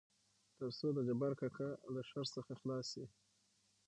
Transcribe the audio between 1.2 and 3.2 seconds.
کاکا له شر څخه خلاص شي.